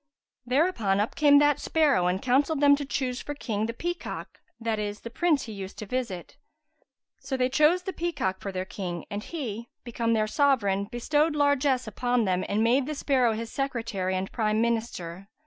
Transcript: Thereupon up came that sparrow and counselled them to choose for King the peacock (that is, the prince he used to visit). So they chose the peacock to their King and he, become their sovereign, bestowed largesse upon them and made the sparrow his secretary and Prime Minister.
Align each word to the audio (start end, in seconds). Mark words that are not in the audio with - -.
Thereupon 0.47 0.99
up 0.99 1.13
came 1.13 1.37
that 1.37 1.59
sparrow 1.59 2.07
and 2.07 2.19
counselled 2.23 2.59
them 2.59 2.75
to 2.75 2.85
choose 2.85 3.21
for 3.21 3.35
King 3.35 3.67
the 3.67 3.73
peacock 3.75 4.39
(that 4.59 4.79
is, 4.79 5.01
the 5.01 5.11
prince 5.11 5.43
he 5.43 5.51
used 5.53 5.77
to 5.77 5.85
visit). 5.85 6.37
So 7.19 7.37
they 7.37 7.49
chose 7.49 7.83
the 7.83 7.93
peacock 7.93 8.39
to 8.39 8.51
their 8.51 8.65
King 8.65 9.05
and 9.11 9.21
he, 9.23 9.69
become 9.83 10.13
their 10.13 10.25
sovereign, 10.25 10.85
bestowed 10.85 11.35
largesse 11.35 11.85
upon 11.85 12.25
them 12.25 12.43
and 12.49 12.63
made 12.63 12.87
the 12.87 12.95
sparrow 12.95 13.33
his 13.33 13.51
secretary 13.51 14.15
and 14.15 14.31
Prime 14.31 14.59
Minister. 14.59 15.27